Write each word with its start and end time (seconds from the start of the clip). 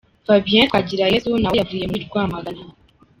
Fabien 0.25 0.67
Twagirayezu 0.69 1.31
na 1.37 1.49
we 1.51 1.57
yavuye 1.61 1.85
muri 1.91 2.03
Rwamagana. 2.09 2.61